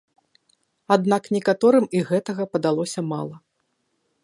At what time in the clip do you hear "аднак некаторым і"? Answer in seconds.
0.95-2.03